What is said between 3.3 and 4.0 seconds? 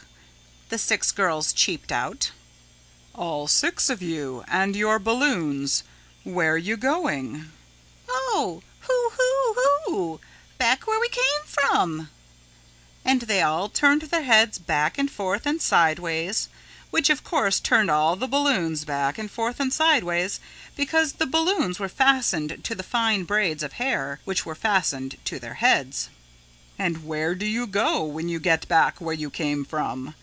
six